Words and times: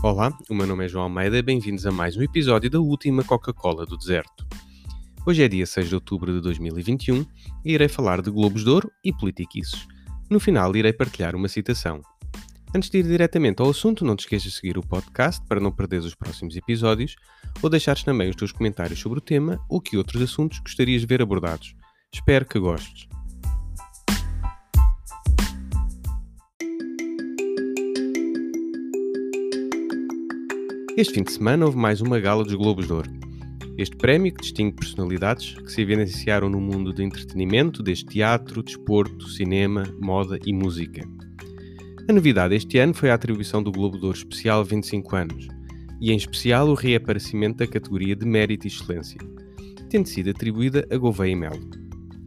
Olá, 0.00 0.32
o 0.48 0.54
meu 0.54 0.64
nome 0.64 0.84
é 0.84 0.88
João 0.88 1.04
Almeida 1.04 1.36
e 1.36 1.42
bem-vindos 1.42 1.84
a 1.84 1.90
mais 1.90 2.16
um 2.16 2.22
episódio 2.22 2.70
da 2.70 2.78
última 2.78 3.24
Coca-Cola 3.24 3.84
do 3.84 3.96
Deserto. 3.96 4.46
Hoje 5.26 5.42
é 5.42 5.48
dia 5.48 5.66
6 5.66 5.88
de 5.88 5.94
outubro 5.96 6.32
de 6.32 6.40
2021 6.40 7.26
e 7.64 7.72
irei 7.72 7.88
falar 7.88 8.22
de 8.22 8.30
Globos 8.30 8.62
de 8.62 8.70
Ouro 8.70 8.92
e 9.02 9.12
politiquices. 9.12 9.88
No 10.30 10.38
final 10.38 10.74
irei 10.76 10.92
partilhar 10.92 11.34
uma 11.34 11.48
citação. 11.48 12.00
Antes 12.72 12.90
de 12.90 12.98
ir 12.98 13.02
diretamente 13.02 13.60
ao 13.60 13.70
assunto, 13.70 14.04
não 14.04 14.14
te 14.14 14.20
esqueças 14.20 14.44
de 14.44 14.50
seguir 14.52 14.78
o 14.78 14.86
podcast 14.86 15.44
para 15.48 15.58
não 15.58 15.72
perderes 15.72 16.04
os 16.04 16.14
próximos 16.14 16.54
episódios 16.54 17.16
ou 17.60 17.68
deixares 17.68 18.04
também 18.04 18.30
os 18.30 18.36
teus 18.36 18.52
comentários 18.52 19.00
sobre 19.00 19.18
o 19.18 19.22
tema 19.22 19.58
ou 19.68 19.80
que 19.80 19.96
outros 19.96 20.22
assuntos 20.22 20.60
gostarias 20.60 21.00
de 21.00 21.08
ver 21.08 21.20
abordados. 21.20 21.74
Espero 22.14 22.46
que 22.46 22.60
gostes. 22.60 23.08
Este 30.98 31.14
fim 31.14 31.22
de 31.22 31.30
semana 31.30 31.64
houve 31.64 31.78
mais 31.78 32.00
uma 32.00 32.18
gala 32.18 32.42
dos 32.42 32.54
Globos 32.54 32.88
de 32.88 32.92
Ouro. 32.92 33.08
Este 33.78 33.96
prémio 33.96 34.34
que 34.34 34.40
distingue 34.40 34.74
personalidades 34.74 35.54
que 35.54 35.70
se 35.70 35.80
evidenciaram 35.80 36.50
no 36.50 36.60
mundo 36.60 36.92
do 36.92 37.00
entretenimento, 37.00 37.84
desde 37.84 38.04
teatro, 38.04 38.64
desporto, 38.64 39.28
cinema, 39.28 39.84
moda 40.00 40.40
e 40.44 40.52
música. 40.52 41.08
A 42.08 42.12
novidade 42.12 42.56
este 42.56 42.78
ano 42.78 42.94
foi 42.94 43.10
a 43.10 43.14
atribuição 43.14 43.62
do 43.62 43.70
Globo 43.70 43.96
de 43.96 44.06
Ouro 44.06 44.18
Especial 44.18 44.64
25 44.64 45.14
anos, 45.14 45.46
e 46.00 46.10
em 46.10 46.16
especial 46.16 46.68
o 46.68 46.74
reaparecimento 46.74 47.58
da 47.58 47.68
categoria 47.68 48.16
de 48.16 48.26
Mérito 48.26 48.66
e 48.66 48.68
Excelência, 48.68 49.20
tendo 49.88 50.08
sido 50.08 50.30
atribuída 50.30 50.84
a 50.90 50.96
Gouveia 50.96 51.30
e 51.30 51.36
Melo. 51.36 51.70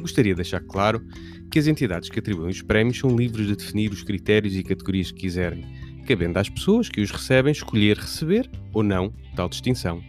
Gostaria 0.00 0.32
de 0.32 0.36
deixar 0.36 0.60
claro 0.60 1.04
que 1.50 1.58
as 1.58 1.66
entidades 1.66 2.08
que 2.08 2.18
atribuem 2.18 2.48
os 2.48 2.62
prémios 2.62 2.98
são 2.98 3.14
livres 3.14 3.46
de 3.46 3.56
definir 3.56 3.92
os 3.92 4.02
critérios 4.02 4.56
e 4.56 4.62
categorias 4.62 5.10
que 5.10 5.20
quiserem, 5.20 5.66
cabendo 6.04 6.38
às 6.38 6.48
pessoas 6.48 6.88
que 6.88 7.00
os 7.00 7.10
recebem 7.10 7.52
escolher 7.52 7.96
receber 7.96 8.50
ou 8.72 8.82
não 8.82 9.12
tal 9.34 9.48
distinção. 9.48 10.02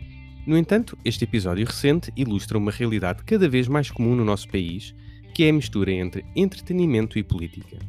No 0.46 0.58
entanto, 0.58 0.98
este 1.04 1.24
episódio 1.24 1.66
recente 1.66 2.12
ilustra 2.16 2.58
uma 2.58 2.72
realidade 2.72 3.24
cada 3.24 3.50
vez 3.50 3.68
mais 3.68 3.90
comum 3.90 4.16
no 4.16 4.24
nosso 4.24 4.48
país, 4.48 4.94
que 5.34 5.44
é 5.44 5.50
a 5.50 5.54
mistura 5.54 5.92
entre 5.92 6.24
entretenimento 6.36 7.18
e 7.18 7.24
política. 7.24 7.80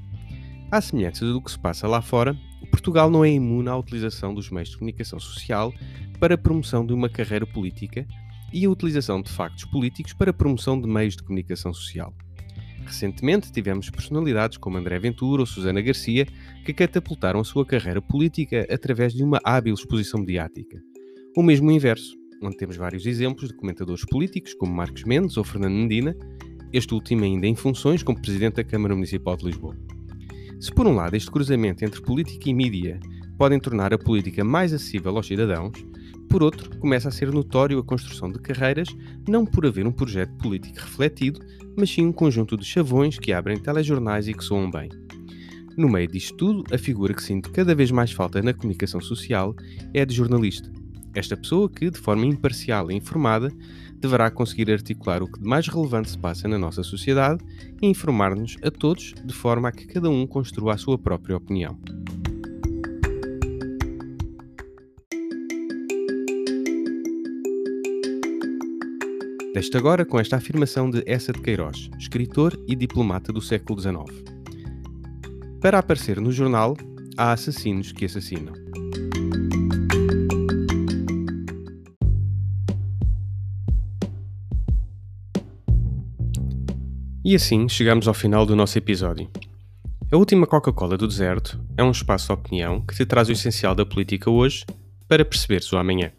À 0.71 0.81
semelhança 0.81 1.27
do 1.27 1.41
que 1.41 1.51
se 1.51 1.59
passa 1.59 1.87
lá 1.87 2.01
fora, 2.01 2.37
Portugal 2.67 3.11
não 3.11 3.25
é 3.25 3.31
imune 3.31 3.69
à 3.69 3.77
utilização 3.77 4.35
dos 4.35 4.51
meios 4.51 4.71
de 4.71 4.77
comunicação 4.77 5.19
social 5.19 5.73
para 6.19 6.35
a 6.35 6.39
promoção 6.39 6.85
de 6.85 6.93
uma 6.93 7.09
carreira 7.09 7.47
política 7.47 8.07
e 8.53 8.65
a 8.65 8.71
utilização 8.71 9.21
de 9.23 9.31
factos 9.31 9.65
políticos 9.65 10.13
para 10.13 10.31
a 10.31 10.35
promoção 10.35 10.81
de 10.81 10.87
meios 10.87 11.17
de 11.17 11.23
comunicação 11.23 11.73
social. 11.73 12.15
Recentemente 12.85 13.51
tivemos 13.51 13.91
personalidades 13.91 14.59
como 14.59 14.77
André 14.77 14.99
Ventura 14.99 15.43
ou 15.43 15.47
Susana 15.47 15.81
Garcia 15.81 16.27
que 16.67 16.75
catapultaram 16.75 17.39
a 17.39 17.45
sua 17.45 17.65
carreira 17.65 18.03
política 18.03 18.67
através 18.69 19.15
de 19.15 19.23
uma 19.23 19.39
hábil 19.45 19.73
exposição 19.73 20.19
mediática. 20.19 20.83
O 21.37 21.43
mesmo 21.43 21.71
inverso, 21.71 22.17
onde 22.43 22.57
temos 22.57 22.77
vários 22.77 23.07
exemplos 23.07 23.51
de 23.51 23.57
comentadores 23.57 24.05
políticos 24.05 24.53
como 24.53 24.75
Marcos 24.75 25.05
Mendes 25.05 25.37
ou 25.37 25.45
Fernando 25.45 25.75
Medina, 25.75 26.17
este 26.73 26.93
último 26.93 27.23
ainda 27.23 27.47
em 27.47 27.55
funções 27.55 28.03
como 28.03 28.21
Presidente 28.21 28.57
da 28.57 28.65
Câmara 28.65 28.97
Municipal 28.97 29.37
de 29.37 29.45
Lisboa. 29.45 29.77
Se 30.59 30.73
por 30.73 30.89
um 30.89 30.97
lado 30.97 31.15
este 31.15 31.31
cruzamento 31.31 31.85
entre 31.85 32.03
política 32.03 32.51
e 32.51 32.55
mídia 32.55 32.99
podem 33.39 33.61
tornar 33.61 33.95
a 33.95 33.99
política 33.99 34.43
mais 34.43 34.73
acessível 34.73 35.17
aos 35.17 35.29
cidadãos, 35.29 35.87
por 36.29 36.43
outro, 36.43 36.77
começa 36.81 37.09
a 37.09 37.13
ser 37.13 37.31
notório 37.31 37.79
a 37.79 37.85
construção 37.85 38.29
de 38.29 38.41
carreiras 38.41 38.89
não 39.29 39.47
por 39.47 39.67
haver 39.67 39.87
um 39.87 39.93
projeto 39.93 40.35
político 40.39 40.81
refletido, 40.81 41.39
mas 41.79 41.89
sim 41.91 42.05
um 42.05 42.13
conjunto 42.13 42.57
de 42.57 42.65
chavões 42.65 43.21
que 43.21 43.33
abrem 43.33 43.57
telejornais 43.57 44.27
e 44.27 44.35
que 44.35 44.43
soam 44.43 44.69
bem. 44.69 44.89
No 45.77 45.91
meio 45.91 46.09
disto 46.09 46.35
tudo, 46.39 46.75
a 46.75 46.79
figura 46.79 47.13
que 47.13 47.23
sinto 47.23 47.53
cada 47.53 47.75
vez 47.75 47.91
mais 47.91 48.11
falta 48.11 48.41
na 48.41 48.55
comunicação 48.55 48.99
social 48.99 49.55
é 49.93 50.01
a 50.01 50.05
de 50.07 50.15
jornalista. 50.15 50.73
Esta 51.15 51.37
pessoa 51.37 51.69
que, 51.69 51.91
de 51.91 51.99
forma 51.99 52.25
imparcial 52.25 52.91
e 52.91 52.95
informada, 52.95 53.53
deverá 53.95 54.31
conseguir 54.31 54.71
articular 54.71 55.23
o 55.23 55.31
que 55.31 55.39
de 55.39 55.47
mais 55.47 55.69
relevante 55.69 56.11
se 56.11 56.19
passa 56.19 56.49
na 56.49 56.59
nossa 56.59 56.83
sociedade 56.83 57.45
e 57.83 57.87
informar-nos 57.87 58.57
a 58.63 58.71
todos 58.71 59.15
de 59.23 59.35
forma 59.35 59.69
a 59.69 59.73
que 59.73 59.87
cada 59.87 60.09
um 60.09 60.27
construa 60.27 60.75
a 60.75 60.79
sua 60.79 60.97
própria 60.97 61.37
opinião. 61.37 61.79
Deste 69.53 69.77
agora 69.77 70.07
com 70.07 70.19
esta 70.19 70.37
afirmação 70.37 70.91
de 70.91 71.03
Essa 71.07 71.33
de 71.33 71.41
Queiroz, 71.41 71.91
escritor 71.99 72.59
e 72.67 72.75
diplomata 72.75 73.33
do 73.33 73.43
século 73.43 73.81
XIX. 73.81 74.36
Para 75.61 75.79
aparecer 75.79 76.21
no 76.21 76.31
jornal, 76.31 76.77
há 77.17 77.33
assassinos 77.33 77.91
que 77.91 78.05
assassinam. 78.05 78.53
E 87.25 87.35
assim 87.35 87.69
chegamos 87.69 88.07
ao 88.07 88.15
final 88.15 88.47
do 88.47 88.55
nosso 88.55 88.79
episódio. 88.79 89.29
A 90.13 90.17
última 90.17 90.47
Coca-Cola 90.47 90.97
do 90.97 91.09
Deserto 91.09 91.59
é 91.77 91.83
um 91.83 91.91
espaço 91.91 92.29
de 92.29 92.33
opinião 92.35 92.81
que 92.83 92.95
te 92.95 93.05
traz 93.05 93.29
o 93.29 93.33
essencial 93.33 93.75
da 93.75 93.85
política 93.85 94.31
hoje 94.31 94.65
para 95.09 95.25
perceberes 95.25 95.73
o 95.73 95.79
amanhã. 95.79 96.13